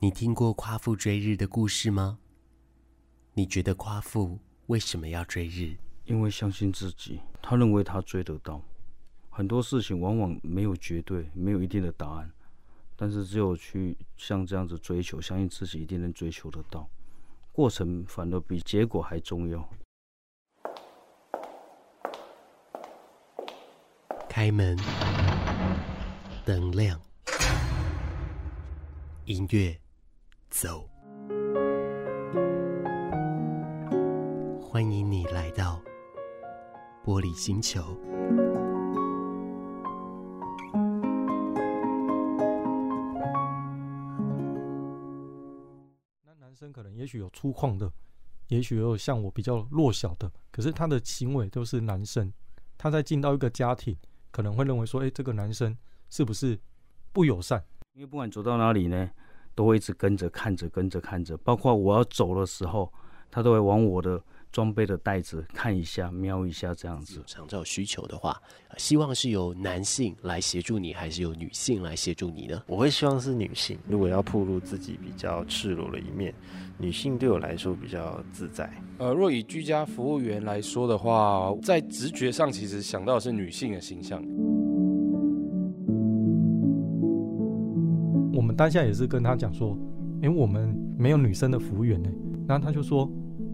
[0.00, 2.20] 你听过夸父追日的故事吗？
[3.34, 5.76] 你觉得夸父为什么要追日？
[6.04, 8.62] 因为相信自己，他认为他追得到。
[9.28, 12.30] 很多事情往往没有绝对，没有一定的答案，
[12.94, 16.88] 但是只有去像这样子追求，相信自己一定能追求得到。
[17.50, 19.68] 过程反而比结果还重要。
[24.28, 24.78] 开门，
[26.44, 27.00] 灯亮，
[29.24, 29.76] 音乐。
[30.50, 30.88] 走，
[34.60, 35.80] 欢迎你来到
[37.04, 37.82] 玻璃星球。
[46.24, 47.92] 那男生可能也许有粗犷的，
[48.48, 52.32] 也许有像我比较弱小的，可是他的行为都是男生。
[52.78, 53.96] 他在进到一个家庭，
[54.30, 55.76] 可能会认为说：“哎，这个男生
[56.08, 56.58] 是不是
[57.12, 59.10] 不友善？”因为不管走到哪里呢，
[59.58, 62.88] 都会一直跟着看着，跟着看着，包括我要走的时候，
[63.28, 67.20] 他都会往我的装备的袋子看一下、瞄一下这样子。
[67.26, 68.40] 想照需求的话，
[68.76, 72.62] 希望是由男性来协助你，还是由女性来协助你呢？
[72.68, 73.76] 我会希望是女性。
[73.88, 76.32] 如果要暴露自己比较赤裸的一面，
[76.78, 78.72] 女性对我来说比较自在。
[78.98, 84.22] 呃，若以居家服务员来说的话，在直觉上其实想到的是女性的形象。
[88.58, 89.78] 当下也是跟他讲说，
[90.20, 92.10] 因为我们没有女生的服务员呢，
[92.48, 93.08] 然后他就说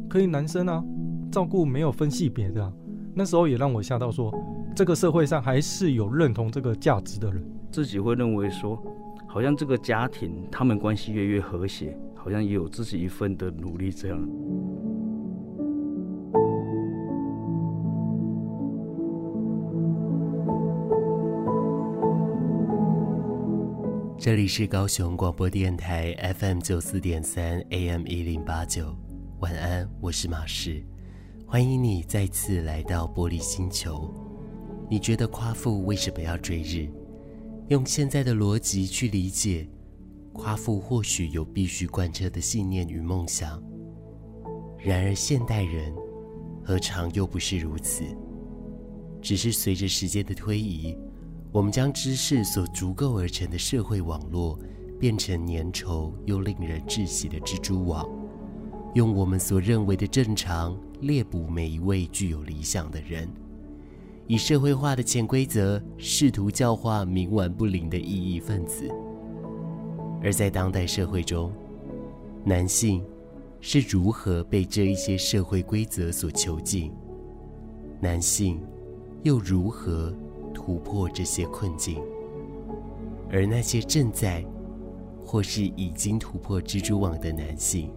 [0.08, 0.82] 可以男生啊，
[1.30, 2.72] 照顾没有分性别的啊。
[3.12, 4.34] 那时候也让我吓到说，
[4.74, 8.82] 这个社会上还是有认同这个价值的人，自己会认为说，
[9.26, 14.18] 好像这个家庭他们关系越越和谐，好像也有自己一份的努力这样。
[24.24, 28.96] 这里是高雄广播电台 FM 九四点三 AM 一零八九，
[29.40, 30.82] 晚安，我是马士，
[31.46, 34.10] 欢迎你再次来到玻璃星球。
[34.88, 36.88] 你觉得夸父为什么要追日？
[37.68, 39.68] 用现在的逻辑去理解，
[40.32, 43.62] 夸父或许有必须贯彻的信念与梦想。
[44.78, 45.94] 然而现代人
[46.64, 48.02] 何尝又不是如此？
[49.20, 50.96] 只是随着时间的推移。
[51.54, 54.58] 我们将知识所足够而成的社会网络，
[54.98, 58.04] 变成粘稠又令人窒息的蜘蛛网，
[58.94, 63.28] 用我们所认为的正常猎捕每一位具有理想的人，
[64.26, 68.88] 以社会化的潜规则试图教化冥顽不灵的异议分子。
[70.24, 71.52] 而在当代社会中，
[72.44, 73.00] 男性
[73.60, 76.90] 是如何被这一些社会规则所囚禁？
[78.00, 78.60] 男性
[79.22, 80.12] 又如何
[80.64, 82.00] 突破这些困境，
[83.30, 84.42] 而那些正在
[85.22, 87.92] 或是已经突破蜘蛛网的男性，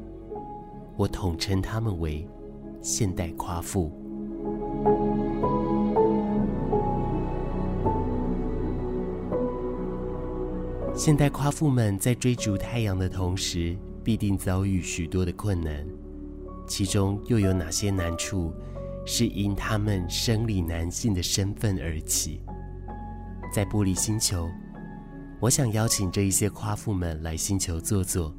[0.97, 2.27] 我统称他们为
[2.81, 3.89] 现代夸父。
[10.93, 15.87] 现代夸父们在追逐太阳的同时，必定遭遇许多的困难，
[16.67, 18.51] 其中又有哪些难处
[19.05, 22.41] 是因他们生理男性的身份而起？
[23.57, 24.47] 在玻璃星球，
[25.39, 28.31] 我想邀请这一些夸父们来星球坐坐，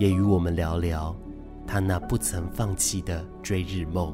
[0.00, 1.14] 也与我们聊聊
[1.68, 4.12] 他那不曾放弃的追日梦。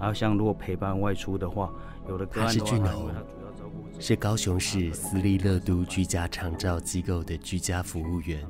[0.00, 1.72] 啊，像如果陪伴外出的话，
[2.08, 3.08] 有的他是俊宏。
[4.00, 8.44] 是高雄市私立乐都居家长照机构的居家服务员，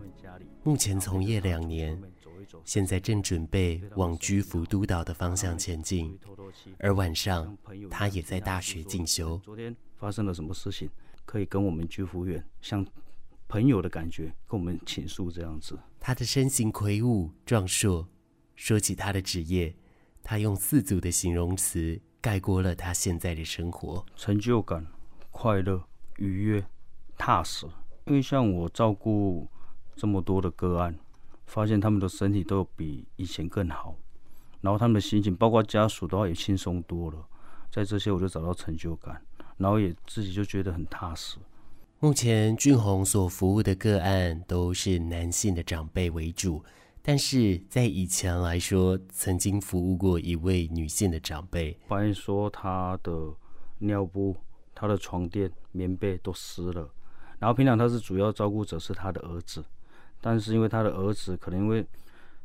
[0.65, 2.03] 目前从业两年，
[2.65, 6.19] 现在正准备往居福督导的方向前进。
[6.79, 7.55] 而晚上，
[7.91, 9.39] 他也在大学进修。
[9.45, 10.89] 昨天发生了什么事情？
[11.27, 12.85] 可以跟我们居服员像
[13.47, 15.79] 朋友的感觉，跟我们倾诉这样子。
[16.01, 18.09] 他的身形魁梧壮硕，
[18.57, 19.75] 说起他的职业，
[20.23, 24.87] 他用四组的形容词概括了他现在的生活：成就感。
[25.31, 25.87] 快乐、
[26.17, 26.65] 愉悦、
[27.19, 27.67] 踏实，
[28.07, 29.47] 因为像我照顾
[29.97, 30.99] 这么多的个案，
[31.47, 33.97] 发现他们的身体都比以前更好，
[34.61, 37.19] 然后他们的心情，包括家属的话也轻松多了。
[37.71, 39.21] 在这些，我就找到成就感，
[39.57, 41.39] 然后也自己就觉得很踏实。
[42.01, 46.65] 目前俊宏所服务的个案都是男性的长辈为主，
[47.03, 53.35] 但是在以前来说，曾经服务过一位女性的长辈，发现说她的
[53.79, 54.37] 尿布。
[54.77, 56.91] 他的床垫、棉被都湿了，
[57.39, 59.65] 然后平常他是主要照顾者是他的儿子，
[60.27, 61.85] 但是因为他的儿子可能因为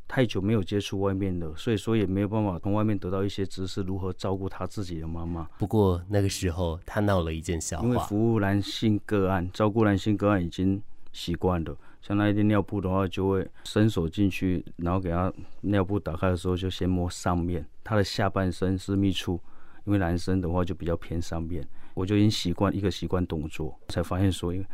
[0.05, 5.47] 太久没有接触外面的，所以说也没有办法从外面得到一些知识，如何照顾他自己的妈妈。
[5.57, 10.81] 不过那个时候他闹了一件笑话，因为服务男性个案，照顾男性个案已经
[11.13, 11.73] 习惯了。
[12.01, 19.39] 像那一点尿布的话，就会伸手进去，然后给他尿布打开的时候，就先摸上面，他的下半身私密处，
[19.85, 24.65] 因为男生的话就比较偏上面，我就已经习惯一个习惯动作，才发现说，因为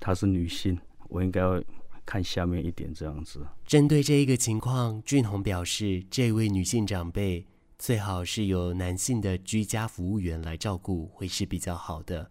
[0.00, 0.78] 她是女性，
[1.08, 1.62] 我应该要。
[2.06, 3.46] 看下面一点这样子。
[3.66, 7.46] 针对这一个情况，俊宏表示，这位女性长辈
[7.78, 12.30] 最好是由男性的居家服务员来照顾，会是比较好的。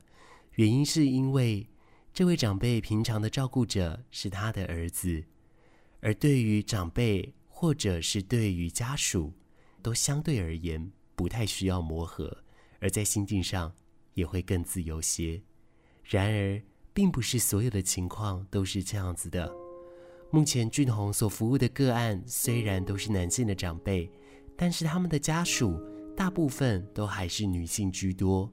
[0.56, 1.68] 原因是因为
[2.14, 5.24] 这位长辈平常的照顾者是他的儿子，
[6.00, 9.34] 而对于长辈或者是对于家属，
[9.82, 12.44] 都相对而言不太需要磨合，
[12.80, 13.74] 而在心境上
[14.14, 15.42] 也会更自由些。
[16.04, 16.62] 然而，
[16.94, 19.63] 并不是所有的情况都是这样子的。
[20.34, 24.10] 目前俊宏所服务的个案虽然都是男性的长辈，
[24.58, 25.80] 但是他们的家属
[26.18, 28.50] 大部分都还是女性居多。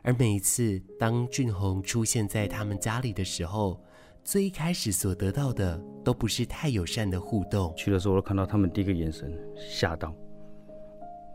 [0.00, 3.78] 而每一次当俊宏出现在他们家里的时候，
[4.24, 7.74] 最一开始所得到的都不是太友善的互动。
[7.76, 10.14] 去的时候，我都看到他们第一个眼神吓到，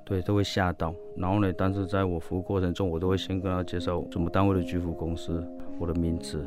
[0.03, 0.91] 对，都会吓到。
[1.15, 5.47] 然后呢，但是在我服务过程中，我都会先跟他介绍什么单位的居服公司，
[5.77, 6.43] 我的名字。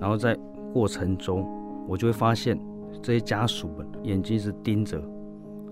[0.00, 0.34] 然后在
[0.72, 1.46] 过程中，
[1.86, 2.58] 我就会发现。
[3.02, 5.00] 这些家属们眼睛是盯着，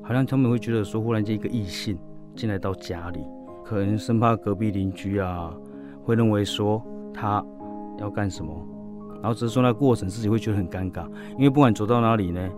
[0.02, 1.98] 好像他们会觉得说，忽然间一个异性
[2.36, 3.20] 进来到家里，
[3.64, 5.52] 可能生怕隔壁邻居啊
[6.02, 6.82] 会认为说
[7.12, 7.44] 他
[7.98, 8.54] 要干什么，
[9.22, 11.06] 然后只是说那过程自己会觉得很尴尬，
[11.38, 12.48] 因为不管走到哪里呢，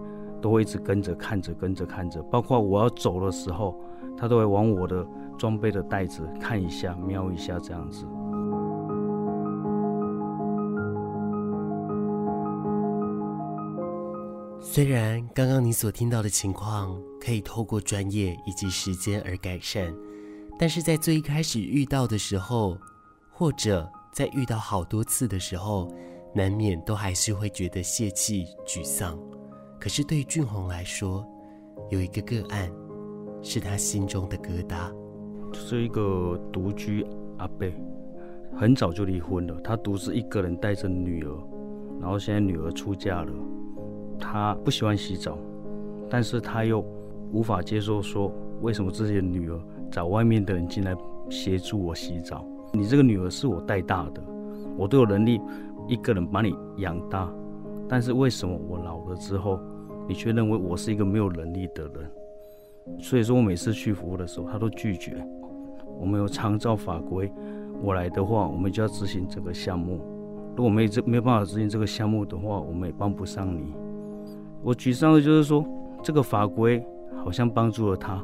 [0.41, 3.79] 都会一直跟着看着跟着看着，包括我要走的时候，
[4.17, 5.07] 他都会往我的
[5.39, 8.07] 装备的袋子看一下、瞄一下这样子。
[14.77, 19.91] 虽然刚刚你所听到的情况可以透过专业以及时间而改善，
[20.59, 22.77] 但是在最一开始遇到的时候，
[23.33, 25.91] 或者在遇到好多次的时候，
[26.35, 29.19] 难免都还是会觉得泄气、沮丧。
[29.81, 31.27] 可是对俊宏来说，
[31.89, 32.71] 有一个个案
[33.43, 34.95] 是他心中的疙瘩，
[35.55, 37.03] 是一个独居
[37.39, 37.67] 阿伯，
[38.55, 41.35] 很早就离婚了，他独自一个人带着女儿，
[41.99, 43.33] 然后现在女儿出嫁了。
[44.19, 45.39] 他不喜欢洗澡，
[46.09, 46.85] 但是他又
[47.33, 48.33] 无法接受说，
[48.63, 49.59] 为什么自己的女儿
[49.91, 50.97] 找外面的人进来
[51.29, 52.45] 协助我洗澡？
[52.73, 54.23] 你这个女儿是我带大的，
[54.77, 55.41] 我都有能力
[55.89, 57.31] 一个人把你养大，
[57.89, 59.59] 但是为什么我老了之后，
[60.09, 62.11] 你却认为我是一个没有能力的人？
[63.01, 65.17] 所以说我每次去服务的时候，他都拒绝。
[65.99, 67.33] 我们有长照法规，
[67.83, 70.01] 我来的话，我们就要执行这个项目。
[70.55, 73.75] 如果没这没有办法执行这个项目的话，我们也帮不上你。
[74.63, 75.65] 我沮丧的就是说，
[76.03, 76.85] 这个法规
[77.25, 78.23] 好像帮助了他，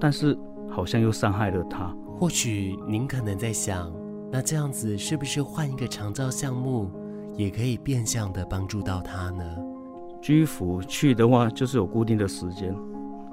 [0.00, 0.36] 但是
[0.68, 1.94] 好像又伤害了他。
[2.18, 3.92] 或许您可能在想，
[4.32, 6.90] 那这样子是不是换一个长照项目，
[7.34, 9.44] 也可以变相的帮助到他呢？
[10.20, 12.74] 居服去的话，就是有固定的时间、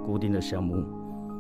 [0.05, 0.83] 固定的项目。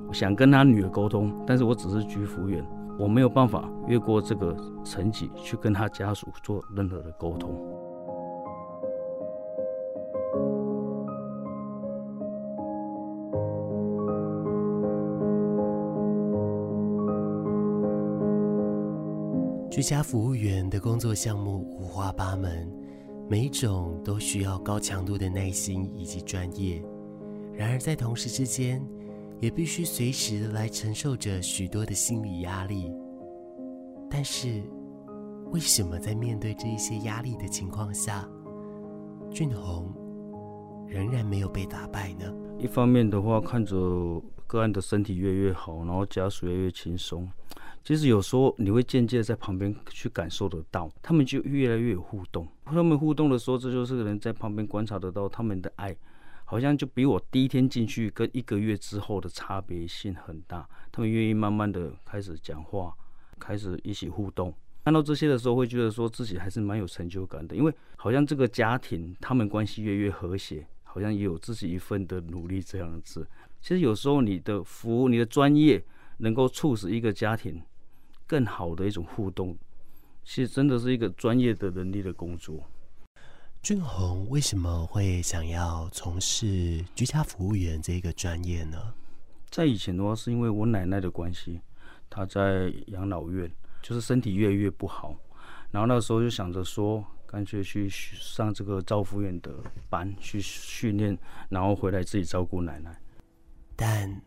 [0.07, 2.65] 我想跟他女儿沟通，但是我只是居服员，
[2.97, 7.55] 我没有办法越过这个层级去跟他家属做任何的沟通。
[19.73, 22.71] 居家服务员的工作项目五花八门，
[23.27, 26.79] 每一种都需要高强度的耐心以及专业。
[27.55, 28.87] 然而，在同时之间，
[29.39, 32.93] 也必须随时来承受着许多的心理压力。
[34.11, 34.61] 但是，
[35.51, 38.29] 为什么在面对这一些压力的情况下，
[39.31, 39.91] 俊宏
[40.87, 42.31] 仍然没有被打败呢？
[42.59, 47.27] 一方面的话，看着个案的身体越来越好，然后家属越来越轻松。
[47.83, 52.47] 其实有时候你会间接在旁边去感受得到，他们就越来越有互动。
[52.63, 55.93] 他们互动的时候，这就是人在旁边观察得到他们的爱，
[56.45, 60.65] 好像就比我第一天进去跟一个月之后的差别性很大。
[60.93, 62.95] 他们愿意慢慢的开始讲话，
[63.37, 64.53] 开始一起互动。
[64.85, 73.27] 看到这些的时候，会觉得说自己还是蛮有成就感的，因为好像这个家庭他们关系越越和谐，好像也有自己一份的努力这样子。
[73.59, 75.83] 其实有时候你的服务、你的专业
[76.19, 77.61] 能够促使一个家庭。
[78.33, 79.55] 更好的一种互动，
[80.23, 82.63] 其实真的是一个专业的能力的工作。
[83.61, 88.95] 俊宏为什么会想要从事居家服务员这个专业呢？
[89.51, 91.61] 在以前的话，是因为我奶奶的关系，
[92.09, 93.47] 她在养老院，
[93.83, 95.15] 就是身体越来越不好，
[95.69, 99.53] 然后那时候就想着说，干脆去上这个照护员的
[99.91, 101.15] 班去训练，
[101.49, 102.99] 然后回来自己照顾奶奶。
[103.75, 104.19] 但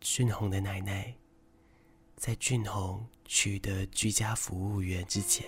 [0.00, 1.14] 俊宏的奶奶
[2.18, 5.46] 在俊宏取得居家服务员之前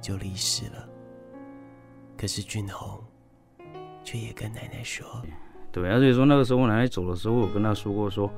[0.00, 0.88] 就离世了。
[2.16, 3.04] 可是俊宏
[4.02, 5.06] 却也跟奶奶说
[5.70, 8.30] ：“对，而且说那个时候我奶奶走的时候，我跟她说过说，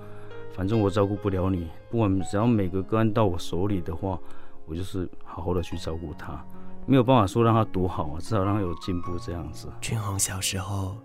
[0.53, 4.19] 反正我照顾不了你，不管只要每个个案到我手里的话，
[4.67, 6.45] 我就是好好的去照顾他，
[6.85, 10.97] 没有办法说让他多好啊，至少让他有进步这样子。”俊宏小时候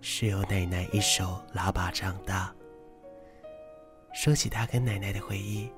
[0.00, 2.52] 是由奶奶一手拉拔长大。
[4.22, 5.72] 说起他跟奶奶的回忆，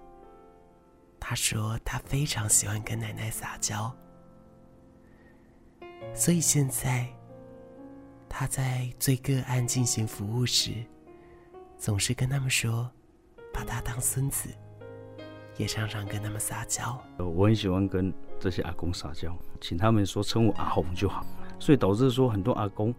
[1.20, 3.94] 他说他非常喜欢跟奶奶撒娇，
[6.12, 7.06] 所以现在
[8.28, 10.72] 他在对个案进行服务时，
[11.78, 12.90] 总是跟他们说
[13.54, 14.48] 把他当孙子，
[15.56, 17.00] 也常常跟他们撒娇。
[17.18, 21.24] 我很喜欢跟这些阿公撒娇，请他们说称我阿红就好，
[21.60, 22.92] 所以导致说很多阿公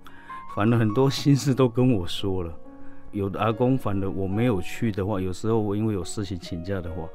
[0.56, 2.60] 反正很多心事都跟我说了。
[3.14, 7.08] 有的阿公，反正我没有去的话，有时候我因为有事情请假的话，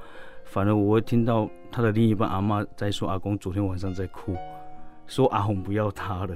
[0.44, 4.34] 反而我会听到他的另一半阿妈在说阿公昨天晚上在哭，
[5.06, 6.34] 说阿红不要他了。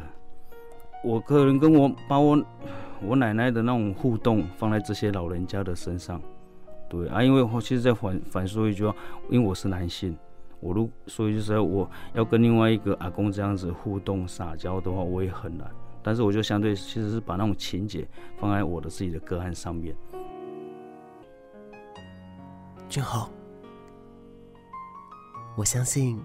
[1.04, 2.40] 我可能跟我把我
[3.00, 6.21] 我奶奶的那种互动放在这些老人家的身上，
[6.88, 8.95] 对啊，因为我其实在反反说一句话，
[9.28, 10.16] 因为我是男性，
[10.61, 15.69] 我如所以就是我要跟另外一个阿公这样子互动撒娇的话，我也很难。
[16.03, 18.07] 但是我就相对其实是把那种情节
[18.39, 19.97] 放在我的自己的个案上面。
[22.89, 23.31] 俊宏，
[25.57, 26.23] 我相信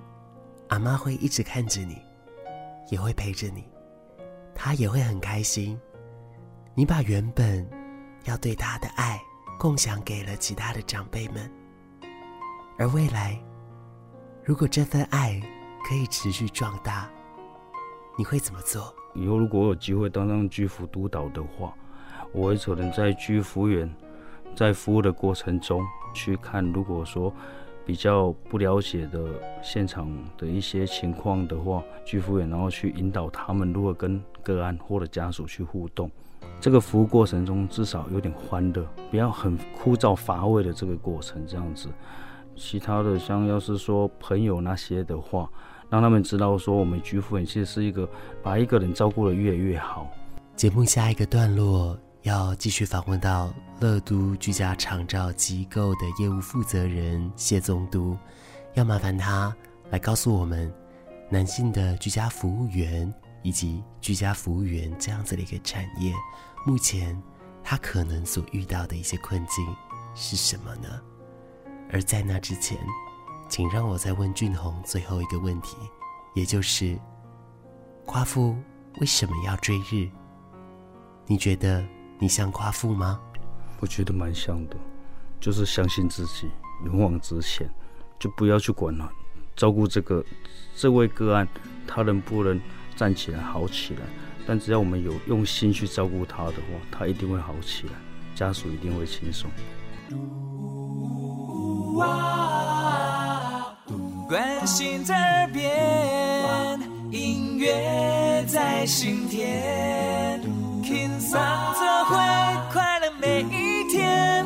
[0.69, 2.01] 阿妈会一直看着你，
[2.89, 3.63] 也会陪着你，
[4.53, 5.79] 她也会很开心。
[6.73, 7.65] 你把原本
[8.25, 9.21] 要对她的爱
[9.57, 11.49] 共享给了其他的长辈们，
[12.77, 13.41] 而未来
[14.43, 15.41] 如果这份爱
[15.87, 17.09] 可以持续壮大，
[18.17, 18.93] 你会怎么做？
[19.17, 21.73] 以后如果有机会当上居服督导的话，
[22.31, 23.91] 我会可能在居服员
[24.55, 25.83] 在服务的过程中
[26.13, 27.33] 去看，如果说
[27.83, 29.25] 比较不了解的
[29.63, 30.07] 现场
[30.37, 36.11] 的一些情况的话，居服员然后去引导他们如何跟个案或者家属去互动。
[36.61, 41.89] 这个服务过程中至少有点欢乐，不要很枯燥乏味的这个过程这样子。
[42.55, 45.49] 其他的像要是说朋友那些的话。
[45.89, 48.09] 让他们知道，说我们居服员其实是一个
[48.43, 50.09] 把一个人照顾得越来越好。
[50.55, 58.17] 节目下一个段落要继续访问到乐都居家长照机构的业务负责人谢宗都，
[58.73, 59.55] 要麻烦他
[59.89, 60.73] 来告诉我们，
[61.29, 66.11] 男性的居家服务员以及居家服务员这样子的一个产业，
[66.65, 67.17] 目前
[67.63, 69.65] 他可能所遇到的一些困境
[70.15, 70.89] 是什么呢？
[71.91, 72.77] 而在那之前。
[73.49, 75.77] 请让我再问俊宏最后一个问题，
[76.33, 76.97] 也就是
[78.05, 78.55] 夸父
[78.99, 80.09] 为什么要追日？
[81.25, 81.83] 你觉得
[82.19, 83.19] 你像夸父吗？
[83.79, 84.75] 我觉得蛮像的，
[85.39, 86.49] 就是相信自己，
[86.85, 87.69] 勇往直前，
[88.19, 89.09] 就不要去管了，
[89.55, 90.23] 照顾这个
[90.75, 91.47] 这位个案，
[91.87, 92.59] 他能不能
[92.95, 94.01] 站起来好起来？
[94.45, 97.93] 但只要我们有用心去照顾他的话，他一定会好起来，
[98.35, 99.49] 家属一定会轻松。
[104.27, 106.79] 关心在耳边，
[107.13, 110.41] 音乐在心田，
[110.83, 112.17] 轻松则会
[112.73, 114.45] 快乐每一天。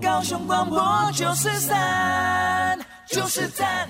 [0.00, 0.82] 高雄广播
[1.14, 2.76] 九四三，
[3.06, 3.88] 九十三。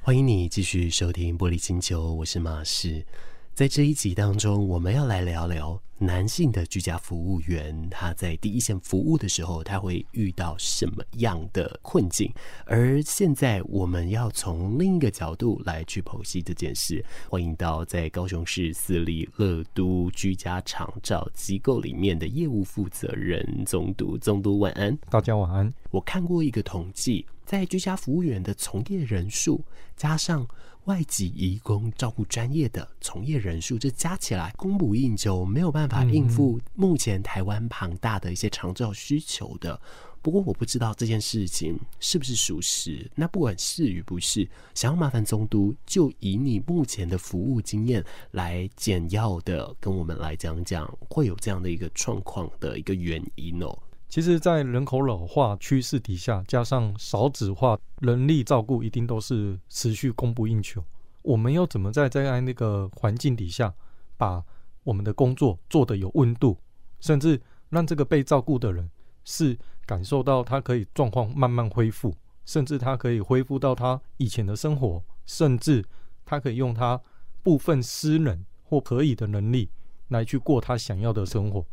[0.00, 3.04] 欢迎你继续收听《玻璃星球》，我是马世。
[3.54, 12.32] 在这一集当中，我们要来聊聊男性的居家服务员，他在第一线服务的时候，他会遇到什么样的困境？
[12.64, 17.04] 而现在，我们要从另一个角度来去剖析这件事。
[17.28, 25.70] 欢迎到在高雄市私立乐都居家长照机构里面的业务负责人总督，总督晚安，大家晚安。
[25.90, 29.62] 我看过一个统计，在居家服务员的从业人数
[29.94, 30.48] 加上。
[30.84, 39.80] 外籍移工照顾专业的从业人数，这加起来供不应求，没有办法应付目前台湾庞大的一些长照需求的。
[40.20, 43.10] 不过我不知道这件事情是不是属实。
[43.14, 53.76] 那不管是与不是，想要麻烦中都，就以你目前的服务经验来简要的跟我们来讲讲，会有这样的一个状况的一个原因哦。
[54.12, 60.84] 其实，在人口老化趋势底下，加上少子化，人力照顾一定都是持续供不应求。
[61.22, 63.72] 我们要怎么在在那个环境底下，
[64.18, 64.44] 把
[64.84, 66.58] 我们的工作做得有温度，
[67.00, 67.40] 甚至
[67.70, 68.90] 让这个被照顾的人
[69.24, 72.14] 是感受到他可以状况慢慢恢复，
[72.44, 75.82] 甚至他可以恢复到他以前的生活，甚至
[76.26, 77.00] 他可以用他
[77.42, 79.70] 部分私人或可以的能力
[80.08, 81.64] 来去过他想要的生活。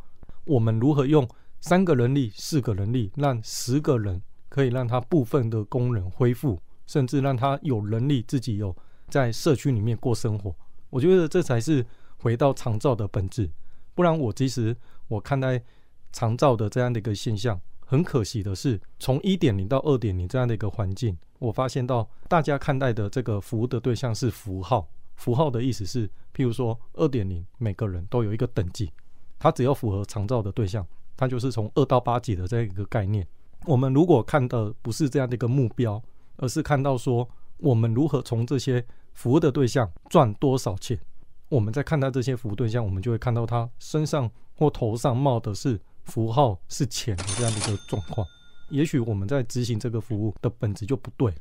[0.46, 1.27] 我们如何用？
[1.61, 8.75] 三个人力、四个人力，让十个人可以让他部分的工人恢复，甚至让他有能力自己有
[9.09, 10.55] 在社区里面过生活。
[10.89, 11.85] 我觉得这才是
[12.17, 13.49] 回到长照的本质。
[13.93, 14.75] 不然，我其实
[15.07, 15.61] 我看待
[16.11, 24.89] 长照的这样的一个现象，很可惜的是，从一点零到二点零这样的一个环境，我发现到大家看待的这个服务的对象是符号。
[25.15, 28.89] 符号的意思是，譬如说二点零，每个人都有一个等级，
[29.37, 30.87] 他只要符合长照的对象，
[31.19, 33.27] 他就是从二到八级的这样一个概念。
[33.65, 36.01] 我们如果看的不是这样的一个目标，
[36.38, 38.83] 而是看到说我们如何从这些
[39.13, 40.97] 服务的对象赚多少钱，
[41.49, 48.25] 我们在看待这些服务对象，我们就会看到他身上或头上冒的是符号是钱的这样的一个状况。
[48.69, 51.33] 也许我们在执行这个服务的本质就不对，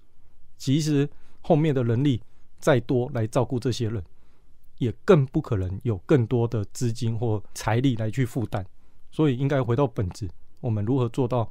[0.57, 1.09] 其实
[1.41, 2.21] 后面的人力。
[2.61, 4.03] 再多来照顾这些人，
[4.79, 8.67] 也更不可能有更多的资金或财力来去负担。
[9.11, 10.29] 所以，应该回到本质，
[10.61, 11.51] 我们如何做到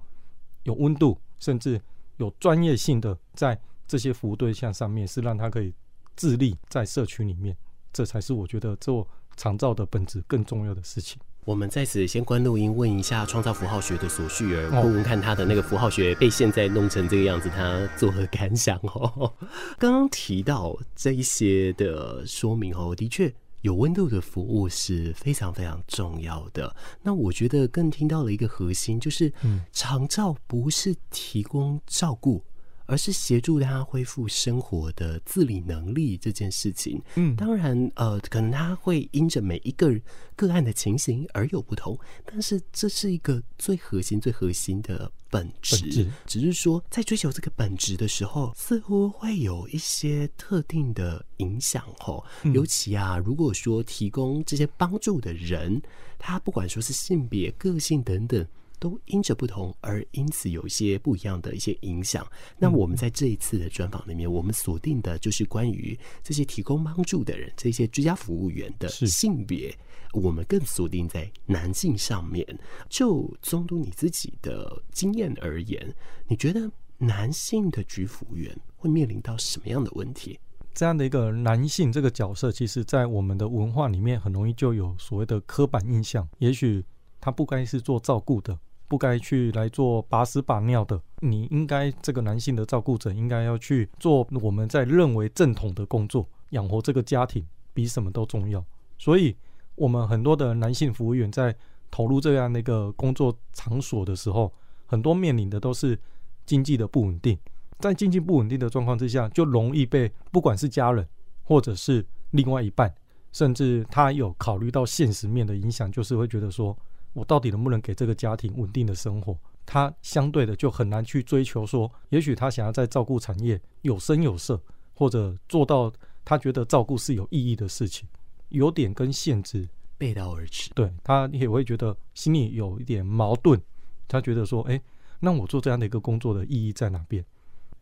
[0.63, 1.81] 有温度，甚至
[2.17, 5.73] 有专业性的在这些服务对象上面，是让他可以
[6.15, 7.55] 自立在社区里面，
[7.91, 11.19] 这才是我觉得做长照的本质更重要的事情。
[11.45, 19.33] 我们在此先关录音，问一下创造符号学的索绪儿，问问看他的那个符号学被现在弄成这个样子，他作何感想哦？
[19.79, 26.75] 刚刚提到这一些的说明哦，的确有温度的服务是非常非常重要的。
[27.01, 32.43] 那我觉得更听到了一个核心，就是嗯长照不是提供照顾。
[32.87, 36.99] 而是协助他恢复生活的自理能力这件事情。
[37.15, 39.93] 嗯，当然，呃，可能他会因着每一个
[40.35, 45.75] 个案的情形而有不同，但是这是一个最核心、最核心的本质。
[45.81, 46.11] 本质。
[46.25, 51.83] 只是说，在追求这个本质的时候，似乎会有一些特定的影响。
[51.99, 55.81] 吼，尤其啊，如果说提供这些帮助的人，
[56.17, 58.47] 他不管说是性别、个性等等。
[58.79, 62.25] 都因着不同而因此有一些不一样的一些影响。
[62.57, 69.75] 那我们在这一次的专访里面，我们锁定的就是关于这些提供帮助的人，这些居家服务员的性别，
[70.13, 72.45] 我们更锁定在男性上面。
[72.89, 75.93] 就宗都你自己的经验而言，
[76.27, 80.39] 你觉得男性的居服务员会面临到什么样的问题？
[80.73, 86.85] 这样的一个男性这个角色，其实在我们的文化里面很容易就有所谓的刻板印象，也许
[87.27, 88.57] 他不该是做照顾的。
[88.87, 98.63] 不该去来做把屎把尿的，你应该这个男性的照顾者应该要去做我们在认为正统的工作，养活这个家庭比什么都重要。
[98.97, 99.35] 所以，
[99.75, 101.53] 我们很多的男性服务员在
[101.91, 104.53] 投入这样的一个工作场所的时候，
[104.85, 105.99] 很多面临的都是
[106.45, 107.37] 经济的不稳定。
[107.79, 111.05] 在经济不稳定的状况之下，就容易被不管是家人
[111.43, 112.95] 或者是另外一半，
[113.33, 116.73] 甚至他有考虑到现实面的影响，就是会觉得说。
[117.13, 119.37] 我到底能不能给这个家庭稳定的生活？
[119.65, 124.61] 他相对的就很难去追求说，也许他想要在照顾产业有声有色，
[124.93, 125.91] 或者做到
[126.23, 128.07] 他觉得照顾是有意义的事情，
[128.49, 129.67] 有点跟限制
[129.97, 130.71] 背道而驰。
[130.73, 133.61] 对，他也会觉得心里有一点矛盾。
[134.07, 134.81] 他觉得说，哎，
[135.19, 137.25] 那我做这样的一个工作的意义在哪边？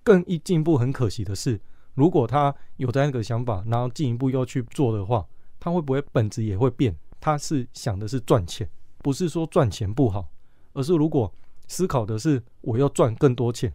[0.04, 1.60] 更一进一步很可惜的是，
[1.94, 5.24] 如果他有这样一个想法，然后进一步要去做的话，
[5.60, 6.96] 他会不会本质也会变？
[7.20, 8.68] 他是想的是赚钱。
[9.06, 10.28] 不是说赚钱不好，
[10.74, 11.32] 而是如果
[11.68, 13.72] 思考的是我要赚更多钱，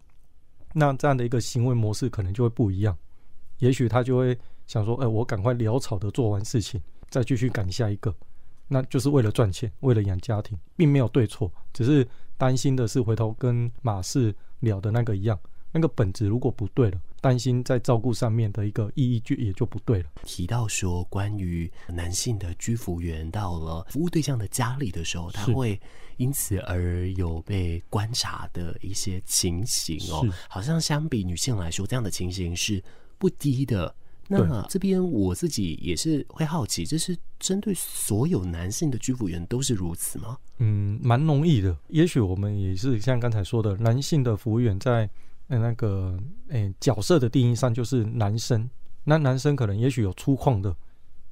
[0.72, 2.98] 那这样的一个行为模式可能就会不一样。
[3.58, 8.12] 也许他就会想说：“哎，我赶快潦草的做完事情，再继续赶下一个。”
[8.66, 12.04] 那就是为了赚钱，为了养家庭，并没有对错，只是
[12.36, 15.38] 担心的是回头跟马氏聊的那个一样。
[15.70, 20.08] 那个本质如果不对了，担心在照顾上面的一个意义就也就不对了。
[20.24, 25.78] 提到说，关于男性的居服员到了服务对象的家里的时候，他会
[26.16, 32.82] 因此而有被观察的一些情形哦，好像相比女性来说，这样的情形是
[33.18, 33.94] 不低的。
[34.26, 40.38] 那这边我自己也是会好奇，这是针对所有男性的居服员都是如此吗？
[40.58, 41.76] 嗯，蛮容易的。
[41.88, 45.10] 也许我们也是像刚才说的，男性的服务员在。
[45.58, 48.68] 那个诶、角色的定义上就是男生。
[49.02, 50.74] 那男生可能也许有粗犷的，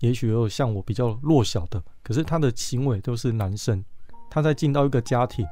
[0.00, 3.84] 也许有像我比较弱小的，可是他的行为都是男生。
[4.30, 5.46] 他在进到一个家庭，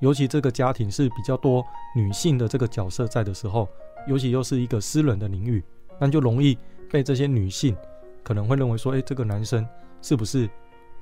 [0.00, 1.64] 尤其这个家庭是比较多
[1.96, 3.68] 女性的这个角色在的时候，
[4.06, 5.62] 尤其又是一个私人的领域，
[5.98, 6.56] 那就容易
[6.90, 7.76] 被这些女性
[8.22, 9.66] 可能会认为说，诶、这个男生
[10.00, 10.48] 是不是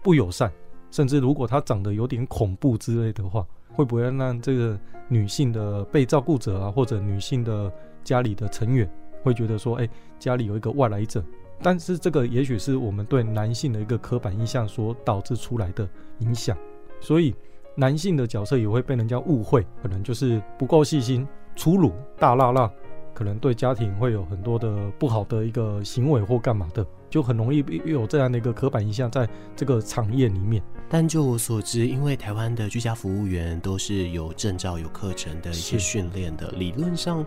[0.03, 0.51] 不友善？
[0.91, 3.47] 甚至如果他长得有点恐怖之类的话。
[3.73, 4.79] 会不会让这个
[5.09, 8.89] 女性的被照顾者啊，或者女性的家里的成员
[9.23, 11.23] 会觉得说，哎，家里有一个外来者？
[11.63, 15.89] 但是这个也许是我们对男性的一个刻板印象所导致出来的
[16.21, 16.57] 影响。
[17.01, 17.35] 所以
[17.75, 22.71] 男性的角色也会被人家误会，可能就是不够细心、粗鲁、大剌剌，
[23.13, 30.63] 可能对家庭会有很多的不好的一个行为或干嘛的，就很容易有这样的一个刻板印象在这个产业里面。
[30.89, 37.27] 但就我所知，因为台湾的居家服务员都是有证照、有课程的一些训练的，理论上。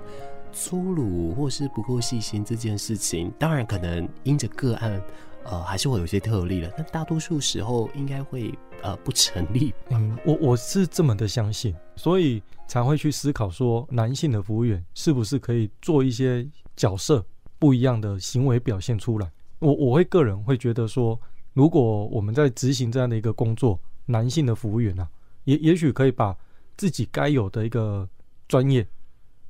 [0.55, 5.01] 粗鲁或是不够细心这件事情，当然可能因着个案，
[5.45, 6.69] 呃，还是会有些特例了。
[6.77, 9.73] 但大多数时候应该会呃不成立。
[9.89, 17.25] 嗯，我我是这么的相信，所以才会去思考说，男性的服务员是不是可以做一些角色
[17.57, 19.31] 不一样的行为表现出来。
[19.63, 21.19] 我我会个人会觉得说，
[21.53, 25.09] 如果我们在执行这样的一个工作，男性的服务员啊，
[25.45, 26.37] 也也许可以把
[26.75, 28.07] 自己该有的一个
[28.47, 28.85] 专业。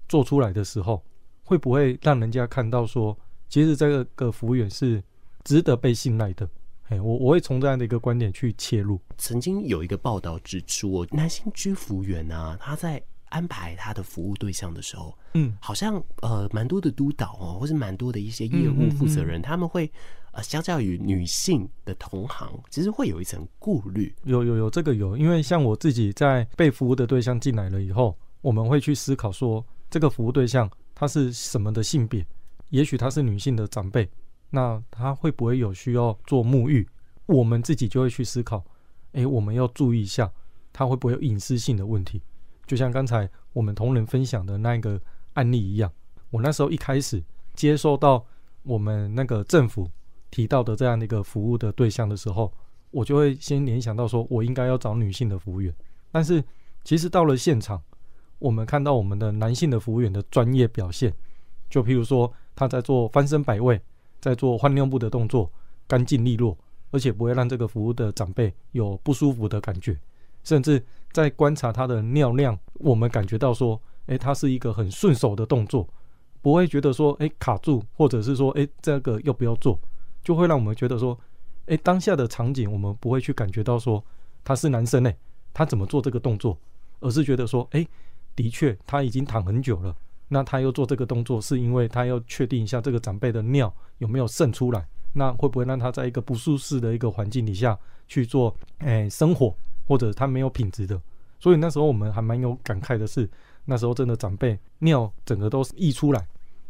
[0.09, 1.01] 做出来的时候，
[1.43, 3.17] 会不会让人家看到说，
[3.49, 5.01] 其实这个服务员是
[5.43, 6.47] 值得被信赖的？
[6.83, 8.99] 嘿，我我会从这样的一个观点去切入。
[9.17, 13.01] 曾经有一个报道指出，男性居服员啊，他在
[13.33, 19.91] 安排他的服务对象的时候，嗯，好像呃蛮多的督导哦，或是蛮多的一些业务负责人，嗯嗯嗯，他们会
[20.31, 24.13] 呃相较于女性的同行，其实会有一层顾虑。
[24.23, 29.65] 有有有这个有，因为像我自己在被服务的对象进来了以后，我们会去思考说。
[29.89, 32.25] 这个服务对象他是什么的性别？
[32.69, 34.09] 也许他是女性的长辈，
[34.49, 36.87] 那他会不会有需要做沐浴？
[37.27, 38.63] 我们自己就会去思考，
[39.11, 40.31] 诶，我们要注意一下，
[40.71, 42.23] 他会不会有隐私性的问题？
[42.65, 44.99] 就像刚才我们同仁分享的那一个
[45.33, 45.91] 案例一样，
[46.29, 47.23] 我那时候一开始
[47.53, 48.25] 接收到
[48.63, 49.89] 我们那个政府
[50.31, 52.51] 提到的这样的一个服务的对象的时候，
[52.91, 55.73] 我就会先联想到说，我应该要找女性的服务员。
[56.11, 56.43] 但是
[56.83, 57.81] 其实到了现场，
[58.39, 61.13] 我们看到我们的男性的服务员的专业表现，
[61.69, 63.81] 就譬如说他在做翻身摆位，
[64.21, 65.51] 在做换尿布的动作，
[65.87, 66.57] 干净利落，
[66.91, 69.97] 而且不会让这个服务的长辈有不舒服的感觉，
[70.43, 75.87] 甚至在观察他的尿量，我们感觉到说，诶，他是一个很顺手的动作，
[76.41, 79.79] 不会觉得说，诶，卡住，或者是说，诶，这个要不要做，
[80.23, 81.17] 就会让我们觉得说，
[81.67, 84.03] 诶，当下的场景我们不会去感觉到说
[84.43, 85.17] 他是男生诶，
[85.53, 86.57] 他怎么做这个动作，
[86.99, 87.87] 而是觉得说，诶。
[88.35, 89.95] 的确，他已经躺很久了。
[90.27, 94.83] 那他又做这个动作，是因为他要确定一下这个长辈的尿有没有渗出来。
[95.13, 97.77] 那会不会让他在一个不舒适的一个环境底下
[98.07, 100.99] 去做诶、生活，或者他没有品质的？
[101.39, 103.29] 所以那时候我们还蛮有感慨的是，
[103.65, 106.27] 那时候真的长辈尿整个都溢出来。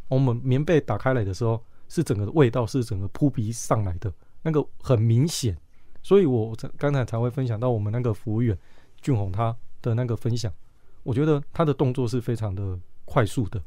[0.08, 5.58] 我们棉被打开来的时候，是整个味道是整个扑鼻上来的，那个很明显。
[6.02, 8.58] 所以我刚才才会分享到我们那个服务员
[9.00, 10.52] 俊宏他的那个分享。
[11.04, 13.62] 我觉得他的动作是非常的快速的，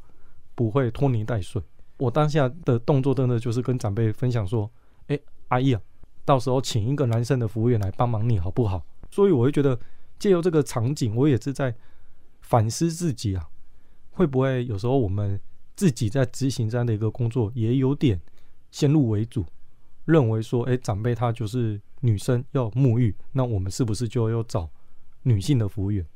[0.55, 1.63] 不会拖泥带水。
[1.99, 4.71] 我当下的动作真的就是跟长辈分享说
[5.09, 5.81] ：“哎，阿姨啊，
[6.25, 8.83] 到时候请一个男生的服务员来帮忙你好不好？”
[9.17, 9.81] 所以我会觉得
[10.19, 11.75] 借由这个场景，我也是在
[12.43, 13.49] 反思自己啊，
[14.11, 15.41] 会不会有时候我们
[15.75, 18.21] 自己在执行这样的一个工作，也有点
[18.71, 19.47] 先入为主，
[20.05, 24.69] 认为说：“哎，长辈他就是女生要沐浴，那我们是不是就要找
[25.23, 26.07] 女性的服务员？”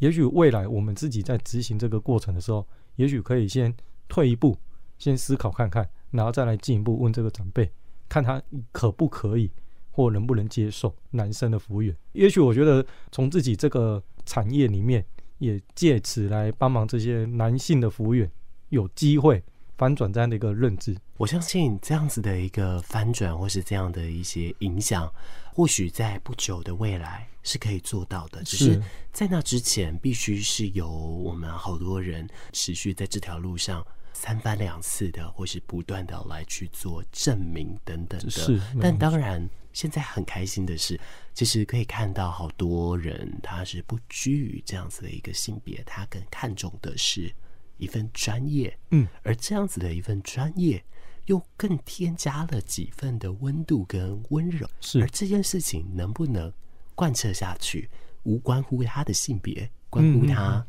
[0.00, 3.74] 也许未来我们自己在执行这个过程的时候，也许可以先
[4.06, 4.54] 退一步，
[4.98, 7.72] 先思考看看，然后再来进一步问这个长辈，
[8.06, 9.50] 看他可不可以
[9.94, 11.96] 或能不能接受男生的服务员。
[12.12, 15.04] 也许我觉得从自己这个产业里面，
[15.38, 18.28] 也借此来帮忙这些男性的服务员
[18.70, 19.40] 有机会
[19.78, 20.96] 翻转这样的一个认知。
[21.16, 25.08] 我相信这样子的一个翻转，或是这样的一些影响，
[25.52, 27.28] 或许在不久的未来。
[27.46, 38.30] 是可以做到的，只是在那之前，必须是由我们好多人持续在这条路上三番两次的，或是不断的来去做证明等等的。
[38.30, 40.98] 是，但当然，现在很开心的是，
[41.34, 47.30] 其实可以看到好多人他是不拘于这样子的一个性别，他更看重的是
[47.76, 48.74] 一份专业。
[48.92, 50.82] 嗯，而这样子的一份专业，
[51.26, 54.66] 又更添加了几分的温度跟温柔。
[54.80, 56.50] 是，而这件事情能不能？
[56.96, 57.90] 贯彻下去，
[58.22, 60.64] 无关乎他的性别，关乎他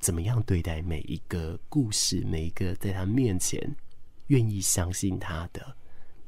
[0.00, 3.76] 怎么样对待每一个故事，每一个在他面前
[4.26, 5.76] 愿意相信他的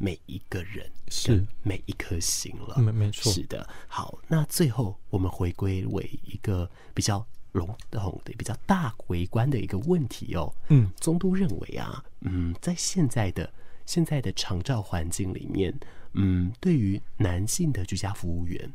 [0.02, 2.78] 每一个人，是每一颗心了。
[2.78, 3.68] 没没错，是的。
[3.86, 10.52] 好，那最后我们回归为一个比较笼统的、比较大围观的一个问题哦。
[10.68, 13.52] 嗯，中都认为啊，嗯，在现在的
[13.84, 15.78] 现在的长照环境里面，
[16.14, 18.72] 嗯，对于男性的居家服务员。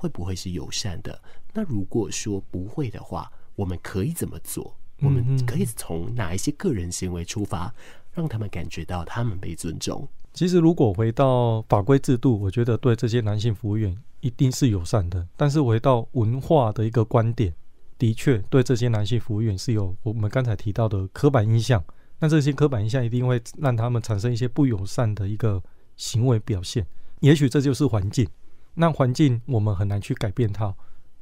[0.00, 1.20] 会不会是友善的？
[1.52, 4.78] 那如果说不会的话，我们可以怎么做？
[5.00, 7.74] 我们可以从哪一些个人行为出发，
[8.18, 10.08] 让他们感觉到他们被尊重？
[10.34, 15.24] 其实如果回到法规制度，我觉得对这些男性服务员一定是友善的。
[15.36, 17.54] 但是回到文化的一个观点，
[17.96, 21.82] 的确对这些男性服务员是有我们刚才提到的刻板印象。
[22.18, 25.62] 那这些刻板印象一定会让他们产生一些不友善的一个
[25.96, 26.84] 行为表现。
[27.20, 28.28] 也许这就是环境。
[28.74, 30.74] 那环境我们很难去改变它，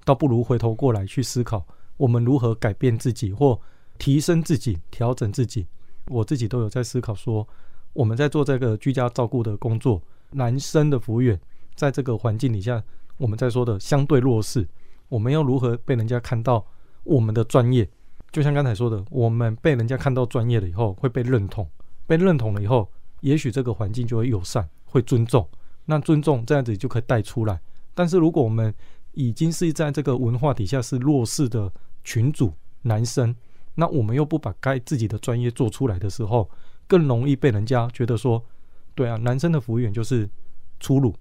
[0.05, 1.67] 倒不如回头过来去思考，
[1.99, 3.61] 我们如何改变自己或
[3.99, 5.67] 提升自己、调整自己。
[6.09, 7.47] 我自己都有在思考说，
[7.93, 11.39] 我们在做这个居家照顾的工作，男生的服务员
[11.75, 12.83] 在这个环境底下，
[13.17, 14.67] 我们在说的相对弱势，
[15.09, 16.65] 我们要如何被人家看到
[17.05, 17.89] 我们的专业？
[18.33, 21.67] 就像刚才说的，我们被人家看到专业了以后，会被认同，
[22.07, 22.89] 被认同了以后，
[23.21, 25.49] 也许这个环境就会友善，会尊重。
[25.87, 27.61] 那尊重这样子就可以带出来，
[27.95, 28.75] 但是如果我们
[29.13, 31.73] 已经是在这个文化底下是弱势的
[32.05, 33.35] 群组男生，
[33.77, 36.51] 那我们又不把该自己的专业做出来的时候，
[36.89, 38.43] 更容易被人家觉得说，
[38.97, 40.29] 对啊，男生的服务员就是
[40.81, 41.15] 粗鲁、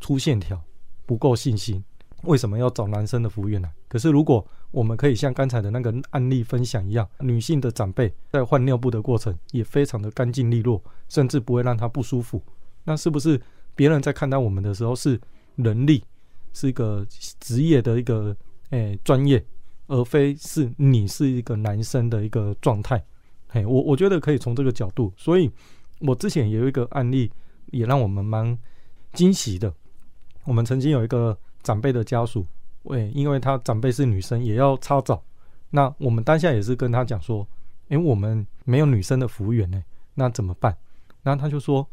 [0.00, 0.58] 粗线条、
[1.04, 1.84] 不够信心，
[2.22, 3.70] 为什么要找男生的服务员来？
[3.88, 12.42] 可是如果我们可以像刚才的那个案例分享一样，女性的长辈在换尿布的过程也非常的干净利落，甚至不会让她不舒服，
[12.84, 13.40] 那是不是？
[13.74, 15.20] 别人在看待我们的时候是
[15.56, 16.02] 能力，
[16.54, 17.06] 是一个
[17.38, 18.34] 职业的一个
[18.70, 19.44] 诶专业，
[19.86, 23.02] 而非是你是一个男生的一个状态。
[23.48, 25.12] 嘿，我我觉得可以从这个角度。
[25.16, 25.50] 所以，
[26.00, 27.30] 我之前也有一个案例，
[27.66, 28.56] 也让我们蛮
[29.12, 29.72] 惊喜的。
[30.44, 32.46] 我们曾经有一个长辈的家属，
[32.84, 35.22] 喂，因为他长辈是女生，也要擦澡。
[35.70, 37.46] 那我们当下也是跟他讲说，
[37.88, 39.82] 诶，我们没有女生的服务员呢，
[40.14, 40.76] 那怎么办？
[41.22, 41.86] 然后他就说，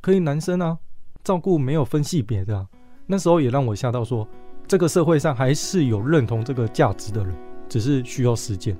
[0.00, 0.78] 可以男生啊。
[1.24, 2.66] 照顾没有分性别的啊，
[3.04, 4.26] 那时候也让我吓到，说
[4.68, 7.34] 这个社会上还是有认同这个价值的人，
[7.70, 8.76] 只是需要时间，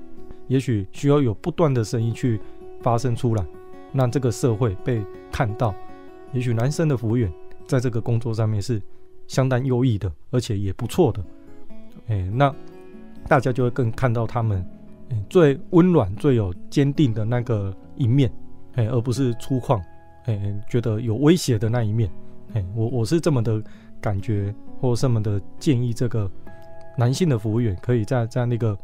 [0.46, 2.38] 也许需要有不断的声音去
[2.82, 3.44] 发声出来，
[3.94, 5.74] 让这个社会被看到。
[6.34, 7.32] 也许男生的服务员
[7.66, 8.82] 在这个工作上面是
[9.26, 11.24] 相当优异的，而且也不错的，
[12.08, 12.54] 哎，那
[13.26, 14.62] 大家就会更看到他们
[15.30, 18.30] 最温暖、最有坚定的那个一面，
[18.74, 19.80] 哎，而不是粗犷，
[20.26, 22.10] 哎，觉得有威胁的那一面。
[22.52, 23.62] 哎，我我是这么的
[24.02, 26.30] 感觉，或什么的建议，这个
[26.96, 28.78] 男性的服务员可以在在那个，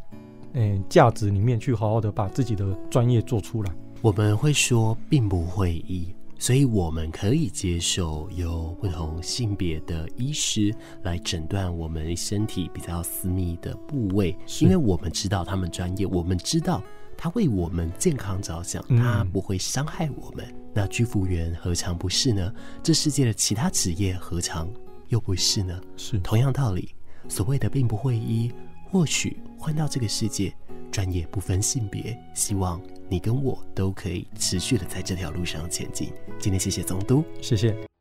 [0.53, 3.73] 嗯，价值里面去好好的把自己的专业做出来。
[4.03, 16.83] 我们会说并不会医，所以我们可以接受有不同性别的医师来诊断我们身体比较私密的部位，因为我们知道他们专业，我们知道。
[17.17, 20.45] 他为我们健康着想，他不会伤害我们。
[20.49, 22.53] 嗯、那居服员何尝不是呢？
[22.83, 24.69] 这世界的其他职业何尝
[25.15, 25.81] 又不是呢？
[25.97, 26.93] 是同样道理，
[27.29, 28.53] 所谓的并不会医，
[28.91, 30.53] 或许换到这个世界，
[30.91, 32.19] 专业不分性别。
[32.35, 36.13] 希望你跟我都可以持续的在这条路上前进。
[36.41, 37.94] 今天谢谢总督，谢谢。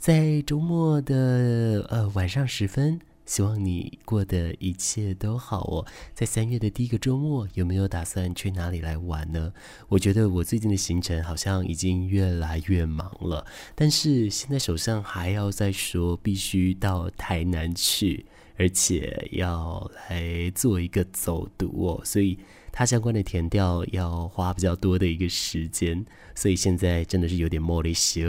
[0.00, 5.84] 在周末的呃晚上时分，希望你过得一切都好哦。
[6.14, 9.52] 在三月的第一个周末，有没有打算去哪里来玩呢？
[9.88, 18.24] 我觉得我最近的行程好像已经越来越忙了，但是现在手上还要再说必须到台南去，
[18.56, 22.38] 而且要来做一个走读哦，所以。
[22.72, 26.04] 它相关的填调要花比较多的一个时间，
[26.34, 28.26] 所以现在真的是有点没力气。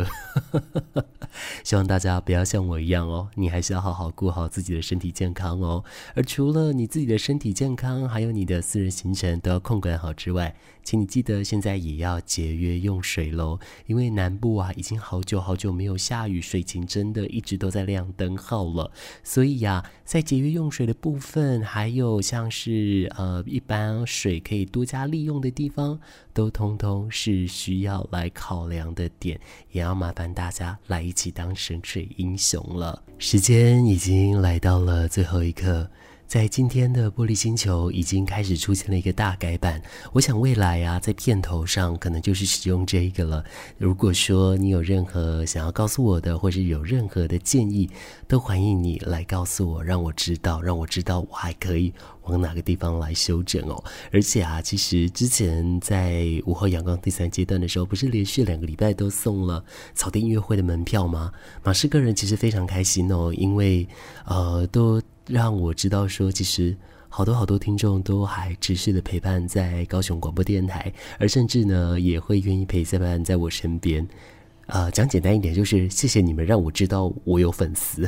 [1.63, 5.83] 希望大家不要像我一样哦，你还是要好好顾好自己的身体健康哦。
[6.13, 18.91] 而除了你自己的身体健康，还有你的私人行程都要控管好之外，请你记得现在也要节约用水喽，因为南部啊已经好久好久没有下雨，水情真的一直都在亮灯号了。
[19.23, 24.30] 所以呀、在节约用水的部分，还有像是呃一般水。
[24.31, 25.99] 水可以多加利用的地方，
[26.33, 29.37] 都通通是需要来考量的点，
[29.71, 33.03] 也要麻烦大家来一起当神水英雄了。
[33.17, 35.89] 时间已经来到了最后一刻。
[36.31, 39.81] 在今天的玻璃星球已经开始出现了一个大改版，
[40.13, 43.43] 我想未来啊，在片头上可能就是使用这个了。
[43.77, 47.89] 如果说你有任何想要告诉我的，或者有任何的建议，
[48.29, 53.83] 都欢迎你来告诉我，让我知道，让我知道我还可以往哪个地方来修整哦。
[54.09, 59.61] 而且啊，其实之前在午后阳光第三阶段的时候，不是连续两个礼拜都送了
[59.93, 61.33] 草地音乐会的门票吗？
[61.61, 63.85] 马氏个人其实非常开心哦，因为
[64.23, 65.01] 呃都。
[65.31, 66.75] 让我知道说，其实
[67.07, 74.05] 好多好多听众都还持续的陪伴在高雄广播电台，而甚至呢也会愿意陪伴在我身边。
[74.67, 78.07] 啊、讲简单一点，就是谢谢你们让我知道我有粉丝，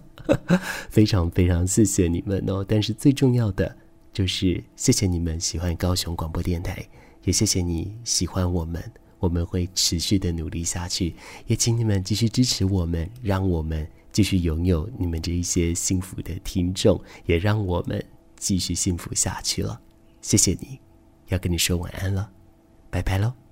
[0.88, 2.64] 非常非常谢谢你们哦。
[2.66, 3.74] 但是最重要的
[4.12, 6.86] 就是谢谢你们喜欢高雄广播电台，
[7.24, 8.82] 也谢谢你喜欢我们，
[9.18, 11.14] 我们会持续的努力下去，
[11.46, 13.86] 也请你们继续支持我们，让我们。
[14.14, 18.02] 继续拥有你们这一些幸福的听众，也让我们
[18.36, 19.78] 继续幸福下去了。
[20.22, 20.80] 谢谢你，
[21.28, 22.30] 要跟你说晚安了，
[22.90, 23.43] 拜拜喽。